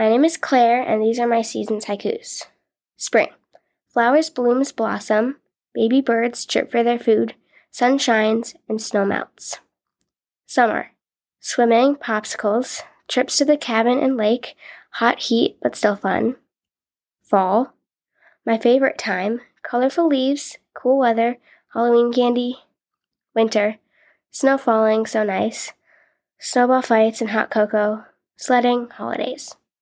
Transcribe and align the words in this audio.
My 0.00 0.08
name 0.08 0.24
is 0.24 0.38
Claire, 0.38 0.80
and 0.80 1.02
these 1.02 1.20
are 1.20 1.26
my 1.26 1.42
season's 1.42 1.84
haikus. 1.84 2.44
Spring. 2.96 3.28
Flowers 3.92 4.30
blooms 4.30 4.72
blossom, 4.72 5.36
baby 5.74 6.00
birds 6.00 6.46
chirp 6.46 6.70
for 6.70 6.82
their 6.82 6.98
food, 6.98 7.34
sun 7.70 7.98
shines, 7.98 8.54
and 8.66 8.80
snow 8.80 9.04
melts. 9.04 9.58
Summer. 10.46 10.92
Swimming, 11.38 11.96
popsicles, 11.96 12.80
trips 13.08 13.36
to 13.36 13.44
the 13.44 13.58
cabin 13.58 13.98
and 13.98 14.16
lake, 14.16 14.56
hot 14.92 15.18
heat 15.18 15.58
but 15.62 15.76
still 15.76 15.96
fun. 15.96 16.36
Fall. 17.22 17.74
My 18.46 18.56
favorite 18.56 18.96
time, 18.96 19.42
colorful 19.62 20.08
leaves, 20.08 20.56
cool 20.72 20.96
weather, 20.98 21.36
Halloween 21.74 22.10
candy. 22.10 22.60
Winter. 23.34 23.76
Snow 24.30 24.56
falling, 24.56 25.04
so 25.04 25.24
nice. 25.24 25.74
Snowball 26.38 26.80
fights 26.80 27.20
and 27.20 27.32
hot 27.32 27.50
cocoa. 27.50 28.06
Sledding, 28.38 28.88
holidays. 28.88 29.56